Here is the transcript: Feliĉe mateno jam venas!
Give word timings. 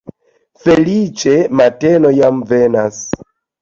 Feliĉe 0.63 1.37
mateno 1.61 2.15
jam 2.19 2.45
venas! 2.57 3.09